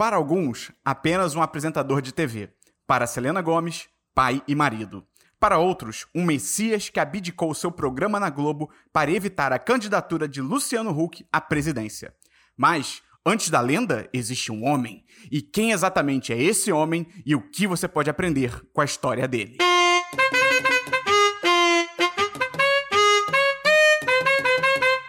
Para 0.00 0.16
alguns, 0.16 0.72
apenas 0.82 1.34
um 1.34 1.42
apresentador 1.42 2.00
de 2.00 2.10
TV. 2.10 2.48
Para 2.86 3.06
Selena 3.06 3.42
Gomes, 3.42 3.86
pai 4.14 4.42
e 4.48 4.54
marido. 4.54 5.06
Para 5.38 5.58
outros, 5.58 6.06
um 6.14 6.24
Messias 6.24 6.88
que 6.88 6.98
abdicou 6.98 7.52
seu 7.52 7.70
programa 7.70 8.18
na 8.18 8.30
Globo 8.30 8.70
para 8.94 9.10
evitar 9.10 9.52
a 9.52 9.58
candidatura 9.58 10.26
de 10.26 10.40
Luciano 10.40 10.98
Huck 10.98 11.22
à 11.30 11.38
presidência. 11.38 12.14
Mas, 12.56 13.02
antes 13.26 13.50
da 13.50 13.60
lenda, 13.60 14.08
existe 14.10 14.50
um 14.50 14.64
homem. 14.64 15.04
E 15.30 15.42
quem 15.42 15.70
exatamente 15.70 16.32
é 16.32 16.42
esse 16.42 16.72
homem 16.72 17.06
e 17.26 17.34
o 17.34 17.50
que 17.50 17.66
você 17.66 17.86
pode 17.86 18.08
aprender 18.08 18.58
com 18.72 18.80
a 18.80 18.86
história 18.86 19.28
dele? 19.28 19.58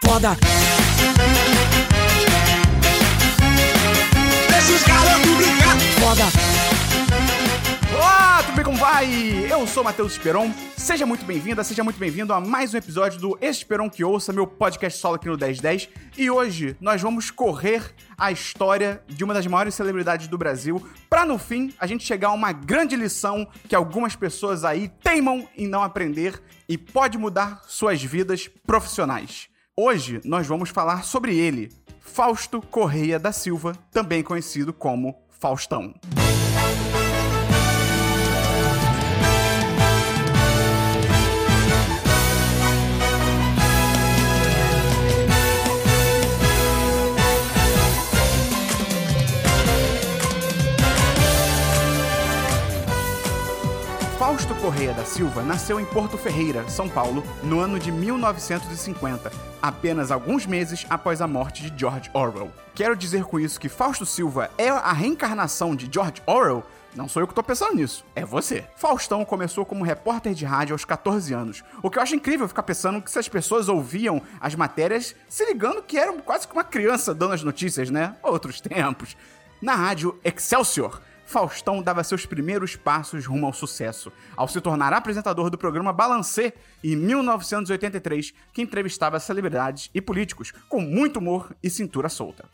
Foda! 0.04 0.36
Deixa 4.62 4.74
os 4.74 4.82
garotos 4.84 5.30
brincar! 5.36 5.80
Foda! 5.98 6.22
Olá, 7.96 8.42
tudo 8.44 8.54
bem 8.54 8.64
como 8.64 8.76
vai? 8.76 9.06
Eu 9.50 9.66
sou 9.66 9.82
Matheus 9.82 10.12
Esperon. 10.12 10.52
Seja 10.76 11.04
muito 11.04 11.24
bem-vinda, 11.24 11.64
seja 11.64 11.82
muito 11.82 11.98
bem-vindo 11.98 12.32
a 12.32 12.40
mais 12.40 12.72
um 12.72 12.76
episódio 12.76 13.18
do 13.18 13.36
Esperon 13.40 13.90
que 13.90 14.04
Ouça, 14.04 14.32
meu 14.32 14.46
podcast 14.46 15.00
solo 15.00 15.16
aqui 15.16 15.26
no 15.26 15.36
1010. 15.36 15.88
E 16.16 16.30
hoje 16.30 16.76
nós 16.80 17.02
vamos 17.02 17.28
correr 17.28 17.92
a 18.16 18.30
história 18.30 19.02
de 19.08 19.24
uma 19.24 19.34
das 19.34 19.48
maiores 19.48 19.74
celebridades 19.74 20.28
do 20.28 20.38
Brasil, 20.38 20.80
para 21.10 21.26
no 21.26 21.38
fim 21.38 21.74
a 21.76 21.86
gente 21.88 22.04
chegar 22.04 22.28
a 22.28 22.32
uma 22.32 22.52
grande 22.52 22.94
lição 22.94 23.48
que 23.68 23.74
algumas 23.74 24.14
pessoas 24.14 24.64
aí 24.64 24.88
teimam 25.02 25.48
em 25.56 25.66
não 25.66 25.82
aprender 25.82 26.40
e 26.68 26.78
pode 26.78 27.18
mudar 27.18 27.62
suas 27.66 28.00
vidas 28.00 28.48
profissionais. 28.64 29.48
Hoje 29.74 30.20
nós 30.24 30.46
vamos 30.46 30.68
falar 30.68 31.02
sobre 31.02 31.34
ele, 31.34 31.70
Fausto 32.02 32.60
Correia 32.60 33.18
da 33.18 33.32
Silva, 33.32 33.74
também 33.90 34.22
conhecido 34.22 34.72
como 34.72 35.16
Faustão. 35.30 35.94
Fausto 54.32 54.54
Correia 54.54 54.94
da 54.94 55.04
Silva 55.04 55.42
nasceu 55.42 55.78
em 55.78 55.84
Porto 55.84 56.16
Ferreira, 56.16 56.66
São 56.66 56.88
Paulo, 56.88 57.22
no 57.44 57.60
ano 57.60 57.78
de 57.78 57.92
1950, 57.92 59.30
apenas 59.60 60.10
alguns 60.10 60.46
meses 60.46 60.86
após 60.88 61.20
a 61.20 61.26
morte 61.26 61.70
de 61.70 61.78
George 61.78 62.10
Orwell. 62.14 62.50
Quero 62.74 62.96
dizer 62.96 63.24
com 63.24 63.38
isso 63.38 63.60
que 63.60 63.68
Fausto 63.68 64.06
Silva 64.06 64.50
é 64.56 64.70
a 64.70 64.90
reencarnação 64.90 65.76
de 65.76 65.86
George 65.92 66.22
Orwell? 66.24 66.64
Não 66.96 67.10
sou 67.10 67.20
eu 67.20 67.28
que 67.28 67.34
tô 67.34 67.42
pensando 67.42 67.74
nisso, 67.74 68.06
é 68.16 68.24
você. 68.24 68.64
Faustão 68.74 69.22
começou 69.22 69.66
como 69.66 69.84
repórter 69.84 70.32
de 70.32 70.46
rádio 70.46 70.72
aos 70.72 70.86
14 70.86 71.34
anos. 71.34 71.62
O 71.82 71.90
que 71.90 71.98
eu 71.98 72.02
acho 72.02 72.16
incrível 72.16 72.48
ficar 72.48 72.62
pensando 72.62 73.02
que 73.02 73.10
se 73.10 73.18
as 73.18 73.28
pessoas 73.28 73.68
ouviam 73.68 74.22
as 74.40 74.54
matérias 74.54 75.14
se 75.28 75.44
ligando 75.44 75.82
que 75.82 75.98
eram 75.98 76.20
quase 76.20 76.48
que 76.48 76.54
uma 76.54 76.64
criança 76.64 77.14
dando 77.14 77.34
as 77.34 77.42
notícias, 77.42 77.90
né? 77.90 78.16
Outros 78.22 78.62
tempos. 78.62 79.14
Na 79.60 79.74
rádio 79.74 80.18
Excelsior, 80.24 81.02
Faustão 81.32 81.82
dava 81.82 82.04
seus 82.04 82.26
primeiros 82.26 82.76
passos 82.76 83.24
rumo 83.24 83.46
ao 83.46 83.54
sucesso, 83.54 84.12
ao 84.36 84.46
se 84.46 84.60
tornar 84.60 84.92
apresentador 84.92 85.48
do 85.48 85.56
programa 85.56 85.90
Balancê 85.90 86.52
em 86.84 86.94
1983, 86.94 88.34
que 88.52 88.60
entrevistava 88.60 89.18
celebridades 89.18 89.88
e 89.94 90.00
políticos 90.02 90.52
com 90.68 90.82
muito 90.82 91.20
humor 91.20 91.56
e 91.62 91.70
cintura 91.70 92.10
solta. 92.10 92.44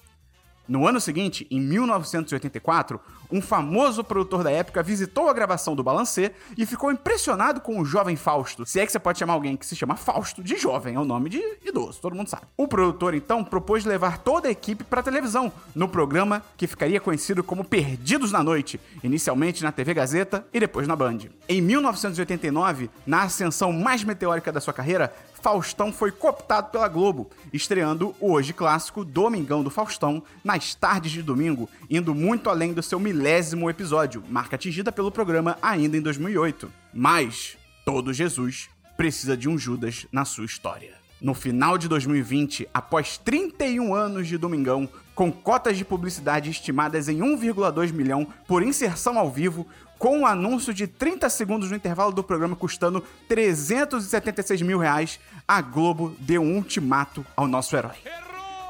No 0.68 0.86
ano 0.86 1.00
seguinte, 1.00 1.46
em 1.50 1.58
1984, 1.58 3.00
um 3.32 3.40
famoso 3.40 4.04
produtor 4.04 4.44
da 4.44 4.50
época 4.50 4.82
visitou 4.82 5.28
a 5.28 5.32
gravação 5.32 5.74
do 5.74 5.82
Balancê 5.82 6.32
e 6.58 6.66
ficou 6.66 6.92
impressionado 6.92 7.60
com 7.62 7.80
o 7.80 7.86
jovem 7.86 8.16
Fausto. 8.16 8.66
Se 8.66 8.78
é 8.78 8.84
que 8.84 8.92
você 8.92 8.98
pode 8.98 9.18
chamar 9.18 9.32
alguém 9.32 9.56
que 9.56 9.64
se 9.64 9.74
chama 9.74 9.96
Fausto 9.96 10.42
de 10.42 10.56
jovem, 10.56 10.94
é 10.94 11.00
o 11.00 11.06
nome 11.06 11.30
de 11.30 11.42
idoso, 11.64 12.00
todo 12.02 12.14
mundo 12.14 12.28
sabe. 12.28 12.42
O 12.54 12.68
produtor 12.68 13.14
então 13.14 13.42
propôs 13.42 13.86
levar 13.86 14.18
toda 14.18 14.48
a 14.48 14.50
equipe 14.50 14.84
para 14.84 15.02
televisão, 15.02 15.50
no 15.74 15.88
programa 15.88 16.42
que 16.56 16.66
ficaria 16.66 17.00
conhecido 17.00 17.42
como 17.42 17.64
Perdidos 17.64 18.30
na 18.30 18.42
Noite, 18.42 18.78
inicialmente 19.02 19.62
na 19.62 19.72
TV 19.72 19.94
Gazeta 19.94 20.46
e 20.52 20.60
depois 20.60 20.86
na 20.86 20.94
Band. 20.94 21.18
Em 21.48 21.62
1989, 21.62 22.90
na 23.06 23.22
ascensão 23.22 23.72
mais 23.72 24.04
meteórica 24.04 24.52
da 24.52 24.60
sua 24.60 24.74
carreira, 24.74 25.14
Faustão 25.40 25.92
foi 25.92 26.10
cooptado 26.10 26.70
pela 26.70 26.88
Globo, 26.88 27.30
estreando 27.52 28.14
o 28.20 28.32
hoje 28.32 28.52
clássico 28.52 29.04
Domingão 29.04 29.62
do 29.62 29.70
Faustão 29.70 30.22
nas 30.44 30.74
tardes 30.74 31.12
de 31.12 31.22
domingo, 31.22 31.68
indo 31.88 32.14
muito 32.14 32.50
além 32.50 32.72
do 32.72 32.82
seu 32.82 32.98
milésimo 32.98 33.70
episódio, 33.70 34.22
marca 34.28 34.56
atingida 34.56 34.92
pelo 34.92 35.10
programa 35.10 35.56
ainda 35.62 35.96
em 35.96 36.00
2008. 36.02 36.70
Mas 36.92 37.56
todo 37.84 38.12
Jesus 38.12 38.68
precisa 38.96 39.36
de 39.36 39.48
um 39.48 39.56
Judas 39.56 40.06
na 40.10 40.24
sua 40.24 40.44
história. 40.44 40.98
No 41.20 41.34
final 41.34 41.78
de 41.78 41.88
2020, 41.88 42.68
após 42.72 43.18
31 43.18 43.94
anos 43.94 44.28
de 44.28 44.38
Domingão, 44.38 44.88
com 45.18 45.32
cotas 45.32 45.76
de 45.76 45.84
publicidade 45.84 46.48
estimadas 46.48 47.08
em 47.08 47.18
1,2 47.18 47.92
milhão 47.92 48.24
por 48.46 48.62
inserção 48.62 49.18
ao 49.18 49.28
vivo, 49.28 49.66
com 49.98 50.20
um 50.20 50.24
anúncio 50.24 50.72
de 50.72 50.86
30 50.86 51.28
segundos 51.28 51.68
no 51.68 51.74
intervalo 51.74 52.12
do 52.12 52.22
programa 52.22 52.54
custando 52.54 53.02
376 53.28 54.62
mil 54.62 54.78
reais, 54.78 55.18
a 55.46 55.60
Globo 55.60 56.14
deu 56.20 56.40
um 56.40 56.54
ultimato 56.54 57.26
ao 57.34 57.48
nosso 57.48 57.76
herói. 57.76 57.96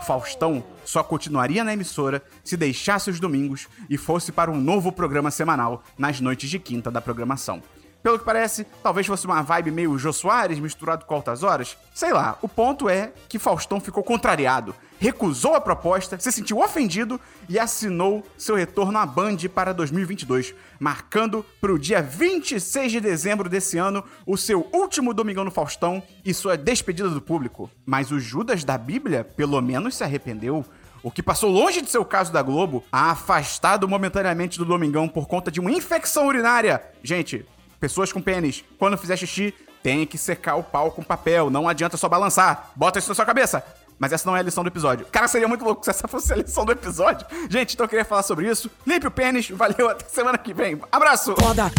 Faustão 0.07 0.65
só 0.87 1.03
continuaria 1.03 1.63
na 1.63 1.75
emissora 1.75 2.23
se 2.43 2.57
deixasse 2.57 3.11
os 3.11 3.21
domingos 3.21 3.69
e 3.91 3.99
fosse 3.99 4.33
para 4.33 4.51
um 4.51 4.59
novo 4.59 4.91
programa 4.91 5.31
semanal 5.31 5.85
nas 5.99 6.19
noites 6.19 6.49
de 6.49 6.59
quinta 6.59 6.91
da 6.91 7.03
programação. 7.03 7.63
Pelo 8.03 8.19
que 8.19 8.25
parece, 8.25 8.65
talvez 8.83 9.07
fosse 9.07 9.27
uma 9.27 9.43
vibe 9.43 9.73
meio 9.73 9.99
Jô 9.99 10.13
Soares 10.13 10.61
misturado 10.61 11.05
com 11.05 11.15
altas 11.15 11.43
horas. 11.43 11.77
Sei 11.93 12.13
lá, 12.13 12.39
o 12.41 12.49
ponto 12.49 12.89
é 12.89 13.13
que 13.29 13.39
Faustão 13.39 13.81
ficou 13.81 14.05
contrariado, 14.05 14.75
recusou 15.01 15.55
a 15.55 15.61
proposta, 15.61 16.19
se 16.19 16.31
sentiu 16.31 16.61
ofendido 16.61 17.21
e 17.49 17.59
assinou 17.59 18.25
seu 18.37 18.55
retorno 18.55 18.99
à 18.99 19.05
Band 19.05 19.37
para 19.53 19.75
2022, 19.75 20.55
marcando 20.79 21.45
para 21.61 21.73
o 21.73 21.79
dia 21.79 22.01
26 22.01 22.93
de 22.93 23.01
dezembro 23.01 23.49
desse 23.49 23.79
ano 23.79 24.05
o 24.25 24.37
seu 24.37 24.69
último 24.73 25.13
Domingão 25.13 25.45
no 25.45 25.51
Faustão 25.51 26.01
e 26.25 26.33
sua 26.33 26.57
despedida 26.57 27.11
do 27.11 27.21
público. 27.21 27.69
Mas 27.85 28.13
o 28.13 28.21
Judas 28.21 28.63
da 28.63 28.79
Bíblia, 28.79 29.25
pelo 29.25 29.61
menos, 29.61 29.97
se 29.97 30.05
arrependeu. 30.05 30.65
O 31.03 31.11
que 31.11 31.23
passou 31.23 31.51
longe 31.51 31.81
de 31.81 31.91
ser 31.91 31.99
o 31.99 32.05
caso 32.05 32.33
da 32.33 32.43
Globo, 32.43 32.85
afastado 32.91 33.89
momentaneamente 33.89 34.59
do 34.59 34.65
Domingão 34.65 35.09
por 35.09 35.27
conta 35.27 35.51
de 35.51 35.61
uma 35.61 35.71
infecção 35.71 36.27
urinária. 36.27 36.83
Gente, 37.03 37.47
pessoas 37.79 38.13
com 38.13 38.21
pênis, 38.21 38.65
quando 38.79 38.99
fizer 38.99 39.17
xixi, 39.17 39.55
tem 39.83 40.07
que 40.07 40.19
secar 40.19 40.57
o 40.57 40.63
pau 40.63 40.91
com 40.91 41.03
papel, 41.03 41.51
não 41.51 41.69
adianta 41.69 41.97
só 41.97 42.09
balançar. 42.09 42.71
Bota 42.75 42.99
isso 42.99 43.09
na 43.09 43.15
sua 43.15 43.27
cabeça. 43.27 43.65
Mas 43.99 44.13
essa 44.13 44.29
não 44.29 44.37
é 44.37 44.41
a 44.41 44.43
lição 44.43 44.63
do 44.63 44.69
episódio. 44.69 45.07
Cara, 45.07 45.27
seria 45.27 45.49
muito 45.49 45.65
louco 45.65 45.83
se 45.83 45.91
essa 45.91 46.07
fosse 46.07 46.33
a 46.33 46.37
lição 46.37 46.65
do 46.65 46.71
episódio. 46.71 47.27
Gente, 47.51 47.75
então 47.75 47.85
eu 47.85 47.89
queria 47.89 48.05
falar 48.05 48.23
sobre 48.23 48.49
isso. 48.49 48.71
Limpe 48.87 49.07
o 49.07 49.11
pênis. 49.11 49.51
Valeu, 49.51 49.89
até 49.89 50.09
semana 50.09 50.39
que 50.39 50.55
vem. 50.55 50.81
Abraço! 50.93 51.35
Foda! 51.37 51.71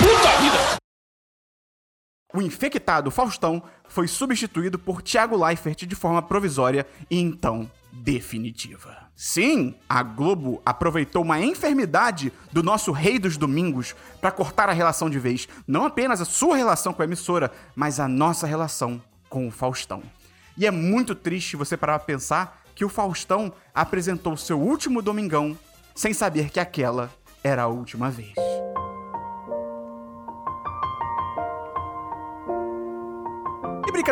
Puta 0.00 0.36
vida! 0.40 0.78
O 2.32 2.40
infectado 2.40 3.10
Faustão 3.10 3.62
foi 3.86 4.06
substituído 4.06 4.78
por 4.78 5.02
Thiago 5.02 5.36
Leifert 5.44 5.84
de 5.84 5.94
forma 5.94 6.22
provisória 6.22 6.86
e 7.10 7.20
então 7.20 7.70
definitiva. 7.92 9.08
Sim, 9.14 9.74
a 9.88 10.02
Globo 10.02 10.62
aproveitou 10.64 11.22
uma 11.22 11.40
enfermidade 11.40 12.32
do 12.52 12.62
nosso 12.62 12.92
rei 12.92 13.18
dos 13.18 13.36
domingos 13.36 13.94
para 14.20 14.30
cortar 14.30 14.68
a 14.68 14.72
relação 14.72 15.10
de 15.10 15.18
vez, 15.18 15.48
não 15.66 15.84
apenas 15.84 16.20
a 16.20 16.24
sua 16.24 16.56
relação 16.56 16.92
com 16.92 17.02
a 17.02 17.04
emissora, 17.04 17.50
mas 17.74 17.98
a 17.98 18.06
nossa 18.06 18.46
relação 18.46 19.02
com 19.28 19.48
o 19.48 19.50
Faustão. 19.50 20.02
E 20.56 20.66
é 20.66 20.70
muito 20.70 21.14
triste 21.14 21.56
você 21.56 21.76
parar 21.76 21.98
pra 21.98 22.06
pensar 22.06 22.62
que 22.74 22.84
o 22.84 22.88
Faustão 22.88 23.52
apresentou 23.74 24.36
seu 24.36 24.60
último 24.60 25.02
domingão 25.02 25.58
sem 25.94 26.12
saber 26.12 26.50
que 26.50 26.60
aquela 26.60 27.10
era 27.42 27.62
a 27.62 27.66
última 27.66 28.10
vez. 28.10 28.47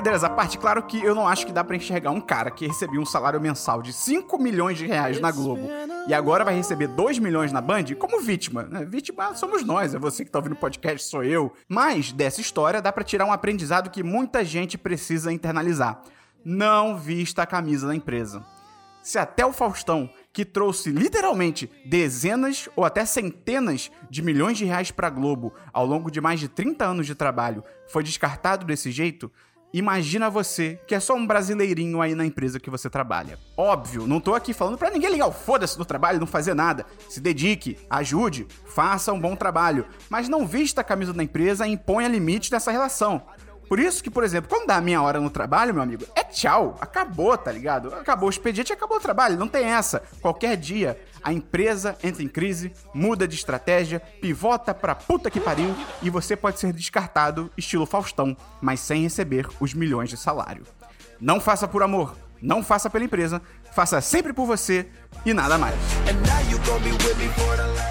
Brincadeiras 0.07 0.23
à 0.23 0.31
parte, 0.31 0.57
claro 0.57 0.83
que 0.85 1.03
eu 1.03 1.15
não 1.15 1.27
acho 1.27 1.45
que 1.45 1.53
dá 1.53 1.65
pra 1.65 1.75
enxergar 1.75 2.13
um 2.13 2.21
cara 2.21 2.49
que 2.51 2.67
recebia 2.67 3.01
um 3.01 3.07
salário 3.07 3.41
mensal 3.41 3.83
de 3.83 3.93
5 3.93 4.39
milhões 4.39 4.79
de 4.79 4.87
reais 4.87 5.21
na 5.21 5.33
Globo 5.33 5.69
e 6.07 6.15
agora 6.15 6.45
vai 6.45 6.55
receber 6.55 6.87
2 6.87 7.19
milhões 7.19 7.51
na 7.51 7.61
Band 7.61 7.87
como 7.99 8.21
vítima. 8.21 8.63
Né? 8.63 8.85
Vítima 8.85 9.35
somos 9.35 9.65
nós, 9.65 9.95
é 9.95 9.99
você 9.99 10.25
que 10.25 10.31
tá 10.31 10.39
ouvindo 10.39 10.53
o 10.53 10.57
podcast, 10.57 11.09
sou 11.09 11.25
eu. 11.25 11.53
Mas 11.69 12.13
dessa 12.13 12.41
história 12.41 12.81
dá 12.81 12.93
pra 12.93 13.03
tirar 13.03 13.25
um 13.25 13.33
aprendizado 13.33 13.91
que 13.91 14.05
muita 14.05 14.45
gente 14.45 14.79
precisa 14.79 15.33
internalizar. 15.33 16.01
Não 16.45 16.97
vista 16.97 17.43
a 17.43 17.47
camisa 17.47 17.89
da 17.89 17.95
empresa. 17.95 18.45
Se 19.03 19.19
até 19.19 19.45
o 19.45 19.53
Faustão, 19.53 20.09
que 20.33 20.45
trouxe 20.45 20.91
literalmente 20.91 21.71
dezenas 21.85 22.69
ou 22.77 22.85
até 22.85 23.05
centenas 23.05 23.91
de 24.09 24.23
milhões 24.23 24.57
de 24.59 24.65
reais 24.65 24.93
pra 24.93 25.11
Globo 25.11 25.53
ao 25.73 25.85
longo 25.85 26.11
de 26.11 26.21
mais 26.21 26.39
de 26.39 26.49
30 26.49 26.85
anos 26.85 27.07
de 27.07 27.15
trabalho, 27.15 27.65
foi 27.89 28.03
descartado 28.03 28.67
desse 28.67 28.91
jeito, 28.91 29.31
Imagina 29.73 30.31
você, 30.31 30.81
que 30.87 30.95
é 30.95 31.01
só 31.01 31.15
um 31.15 31.27
brasileirinho 31.27 32.01
aí 32.01 32.15
na 32.15 32.25
empresa 32.25 32.61
que 32.61 32.71
você 32.71 32.89
trabalha. 32.89 33.39
Óbvio, 33.57 34.07
não 34.07 34.21
tô 34.21 34.35
aqui 34.35 34.55
falando 34.55 34.79
pra 34.79 34.91
ninguém 34.91 35.11
ligar 35.11 35.27
o 35.27 35.33
foda-se 35.33 35.79
no 35.79 35.85
trabalho, 35.85 36.21
não 36.21 36.27
fazer 36.27 36.55
nada. 36.55 36.87
Se 37.09 37.21
dedique, 37.21 37.77
ajude, 37.91 38.47
faça 38.65 39.13
um 39.13 39.21
bom 39.21 39.37
trabalho. 39.37 39.85
Mas 40.09 40.29
não 40.29 40.47
vista 40.47 40.81
a 40.81 40.85
camisa 40.85 41.13
da 41.13 41.23
empresa 41.23 41.67
e 41.67 41.73
imponha 41.73 42.09
limite 42.09 42.51
nessa 42.51 42.71
relação. 42.71 43.23
Por 43.69 43.79
isso 43.79 44.03
que, 44.03 44.11
por 44.11 44.23
exemplo, 44.23 44.49
quando 44.49 44.67
dá 44.67 44.77
a 44.77 44.81
minha 44.81 45.03
hora 45.03 45.21
no 45.21 45.31
trabalho, 45.31 45.75
meu 45.75 45.83
amigo, 45.83 46.05
é 46.15 46.23
tchau. 46.23 46.77
Acabou, 46.81 47.37
tá 47.37 47.51
ligado? 47.51 47.93
Acabou 47.95 48.29
o 48.29 48.31
expediente, 48.31 48.73
acabou 48.73 48.99
o 48.99 49.01
trabalho. 49.01 49.37
Não 49.37 49.49
tem 49.49 49.65
essa. 49.67 50.03
Qualquer 50.21 50.57
dia, 50.57 51.01
a 51.23 51.33
empresa 51.33 51.97
entra 52.03 52.23
em 52.23 52.29
crise, 52.29 52.73
muda 52.95 53.27
de 53.27 53.35
estratégia, 53.35 54.01
pivota 54.21 54.73
pra 54.73 54.95
puta 54.95 55.31
que 55.31 55.41
pariu 55.41 55.75
e 56.01 56.09
você 56.09 56.37
pode 56.37 56.61
ser 56.61 56.73
descartado, 56.73 57.51
estilo 57.57 57.87
Faustão, 57.87 58.37
mas 58.61 58.81
sem 58.81 59.03
receber 59.03 59.49
os 59.59 59.75
milhões 59.75 60.09
de 60.09 60.17
salário. 60.17 60.63
Não 61.21 61.41
faça 61.41 61.67
por 61.67 61.83
amor, 61.83 62.15
não 62.41 62.63
faça 62.63 62.89
pela 62.89 63.05
empresa, 63.05 63.43
faça 63.73 64.01
sempre 64.01 64.33
por 64.33 64.47
você 64.47 64.87
e 65.25 65.35
nada 65.35 65.59
mais. 65.59 65.77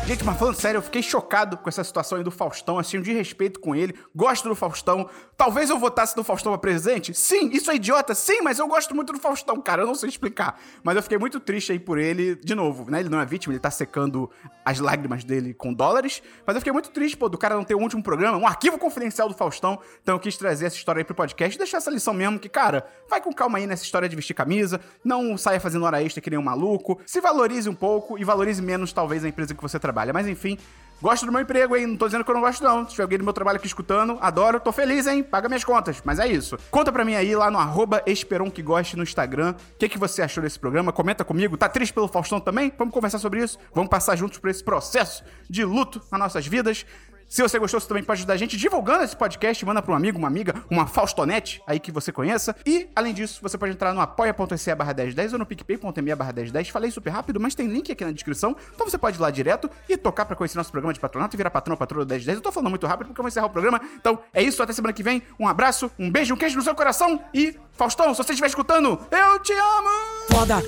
Gente, 0.05 0.23
mas 0.23 0.37
falando 0.37 0.55
sério, 0.55 0.77
eu 0.77 0.81
fiquei 0.83 1.01
chocado 1.01 1.57
com 1.57 1.67
essa 1.67 1.83
situação 1.83 2.17
aí 2.19 2.23
do 2.23 2.29
Faustão, 2.29 2.77
assim, 2.77 3.01
de 3.01 3.11
respeito 3.11 3.59
com 3.59 3.75
ele, 3.75 3.95
gosto 4.15 4.47
do 4.47 4.53
Faustão. 4.53 5.09
Talvez 5.35 5.71
eu 5.71 5.79
votasse 5.79 6.15
no 6.15 6.23
Faustão 6.23 6.51
pra 6.51 6.59
presidente? 6.59 7.13
Sim, 7.13 7.49
isso 7.51 7.71
é 7.71 7.75
idiota, 7.75 8.13
sim, 8.13 8.41
mas 8.41 8.59
eu 8.59 8.67
gosto 8.67 8.93
muito 8.93 9.11
do 9.11 9.19
Faustão, 9.19 9.59
cara, 9.59 9.81
eu 9.81 9.87
não 9.87 9.95
sei 9.95 10.09
explicar. 10.09 10.59
Mas 10.83 10.95
eu 10.95 11.01
fiquei 11.01 11.17
muito 11.17 11.39
triste 11.39 11.71
aí 11.71 11.79
por 11.79 11.97
ele, 11.97 12.35
de 12.35 12.53
novo, 12.53 12.89
né? 12.89 12.99
Ele 12.99 13.09
não 13.09 13.19
é 13.19 13.25
vítima, 13.25 13.53
ele 13.53 13.59
tá 13.59 13.71
secando 13.71 14.29
as 14.63 14.79
lágrimas 14.79 15.23
dele 15.23 15.53
com 15.53 15.73
dólares. 15.73 16.21
Mas 16.45 16.55
eu 16.55 16.61
fiquei 16.61 16.73
muito 16.73 16.91
triste, 16.91 17.17
pô, 17.17 17.27
do 17.27 17.37
cara 17.37 17.55
não 17.55 17.63
ter 17.63 17.75
um 17.75 17.81
último 17.81 18.03
programa, 18.03 18.37
um 18.37 18.45
arquivo 18.45 18.77
confidencial 18.77 19.27
do 19.27 19.33
Faustão. 19.33 19.79
Então 20.03 20.15
eu 20.15 20.19
quis 20.19 20.37
trazer 20.37 20.67
essa 20.67 20.75
história 20.75 20.99
aí 20.99 21.03
pro 21.03 21.15
podcast 21.15 21.55
e 21.55 21.57
deixar 21.57 21.77
essa 21.77 21.89
lição 21.89 22.13
mesmo 22.13 22.37
que, 22.37 22.49
cara, 22.49 22.85
vai 23.09 23.19
com 23.21 23.33
calma 23.33 23.57
aí 23.57 23.65
nessa 23.65 23.83
história 23.83 24.07
de 24.07 24.15
vestir 24.15 24.35
camisa, 24.35 24.79
não 25.03 25.35
saia 25.35 25.59
fazendo 25.59 25.85
hora 25.85 26.03
extra 26.03 26.21
que 26.21 26.29
nem 26.29 26.37
um 26.37 26.43
maluco, 26.43 26.99
se 27.05 27.19
valorize 27.19 27.67
um 27.67 27.75
pouco 27.75 28.19
e 28.19 28.23
valorize 28.23 28.61
menos, 28.65 28.91
talvez, 28.91 29.23
a 29.23 29.27
empresa 29.27 29.53
que 29.53 29.61
você 29.61 29.79
trabalha. 29.79 30.11
Mas 30.11 30.27
enfim, 30.27 30.57
gosto 31.01 31.25
do 31.25 31.31
meu 31.31 31.41
emprego, 31.41 31.75
hein? 31.75 31.87
Não 31.87 31.95
tô 31.95 32.05
dizendo 32.05 32.25
que 32.25 32.31
eu 32.31 32.35
não 32.35 32.41
gosto, 32.41 32.63
não. 32.63 32.83
Se 32.83 32.91
tiver 32.91 33.03
alguém 33.03 33.17
do 33.17 33.23
meu 33.23 33.33
trabalho 33.33 33.57
aqui 33.57 33.67
escutando, 33.67 34.17
adoro, 34.19 34.59
tô 34.59 34.71
feliz, 34.71 35.07
hein? 35.07 35.23
Paga 35.23 35.47
minhas 35.47 35.63
contas. 35.63 36.01
Mas 36.03 36.19
é 36.19 36.27
isso. 36.27 36.57
Conta 36.71 36.91
pra 36.91 37.05
mim 37.05 37.15
aí 37.15 37.35
lá 37.35 37.51
no 37.51 37.57
arroba 37.57 38.01
Esperon 38.05 38.49
que 38.49 38.61
goste 38.61 38.97
no 38.97 39.03
Instagram. 39.03 39.55
O 39.73 39.77
que, 39.77 39.87
que 39.87 39.97
você 39.97 40.21
achou 40.21 40.43
desse 40.43 40.59
programa? 40.59 40.91
Comenta 40.91 41.23
comigo. 41.23 41.55
Tá 41.55 41.69
triste 41.69 41.93
pelo 41.93 42.07
Faustão 42.07 42.39
também? 42.39 42.73
Vamos 42.77 42.93
conversar 42.93 43.19
sobre 43.19 43.43
isso. 43.43 43.57
Vamos 43.73 43.89
passar 43.89 44.15
juntos 44.15 44.39
por 44.39 44.49
esse 44.49 44.63
processo 44.63 45.23
de 45.49 45.63
luto 45.63 46.01
nas 46.11 46.19
nossas 46.19 46.47
vidas. 46.47 46.85
Se 47.27 47.41
você 47.41 47.57
gostou, 47.57 47.79
você 47.79 47.87
também 47.87 48.03
pode 48.03 48.19
ajudar 48.19 48.33
a 48.33 48.37
gente 48.37 48.55
divulgando 48.55 49.03
esse 49.03 49.15
podcast, 49.15 49.65
manda 49.65 49.81
para 49.81 49.91
um 49.91 49.95
amigo, 49.95 50.17
uma 50.17 50.27
amiga, 50.27 50.63
uma 50.69 50.85
Faustonete 50.85 51.61
aí 51.65 51.79
que 51.79 51.91
você 51.91 52.11
conheça. 52.11 52.55
E, 52.65 52.87
além 52.95 53.13
disso, 53.13 53.39
você 53.41 53.57
pode 53.57 53.73
entrar 53.73 53.93
no 53.93 54.01
apoia.se 54.01 54.75
barra 54.75 54.93
1010 54.93 55.33
ou 55.33 55.39
no 55.39 55.45
picpay.me 55.45 56.15
barra 56.15 56.31
1010. 56.31 56.69
Falei 56.69 56.91
super 56.91 57.09
rápido, 57.09 57.39
mas 57.39 57.55
tem 57.55 57.67
link 57.67 57.91
aqui 57.91 58.05
na 58.05 58.11
descrição, 58.11 58.55
então 58.73 58.87
você 58.87 58.97
pode 58.97 59.17
ir 59.17 59.21
lá 59.21 59.31
direto 59.31 59.69
e 59.89 59.97
tocar 59.97 60.25
para 60.25 60.35
conhecer 60.35 60.57
nosso 60.57 60.71
programa 60.71 60.93
de 60.93 60.99
patronato 60.99 61.35
e 61.35 61.37
virar 61.37 61.49
patrão 61.49 61.73
ou 61.73 61.77
patroa 61.77 62.05
do 62.05 62.09
1010. 62.09 62.37
Eu 62.37 62.41
tô 62.41 62.51
falando 62.51 62.69
muito 62.69 62.85
rápido 62.85 63.07
porque 63.07 63.19
eu 63.19 63.23
vou 63.23 63.29
encerrar 63.29 63.47
o 63.47 63.49
programa. 63.49 63.81
Então, 63.95 64.19
é 64.33 64.41
isso, 64.41 64.61
até 64.61 64.73
semana 64.73 64.93
que 64.93 65.03
vem. 65.03 65.23
Um 65.39 65.47
abraço, 65.47 65.91
um 65.97 66.11
beijo, 66.11 66.33
um 66.33 66.37
queijo 66.37 66.55
no 66.55 66.61
seu 66.61 66.75
coração 66.75 67.19
e, 67.33 67.57
Faustão, 67.73 68.13
se 68.13 68.23
você 68.23 68.33
estiver 68.33 68.47
escutando, 68.47 68.99
eu 69.11 69.39
te 69.39 69.53
amo! 69.53 69.89
Foda. 70.29 70.63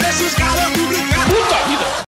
Deixa 0.00 0.24
os. 0.24 0.34
Puta 1.30 1.59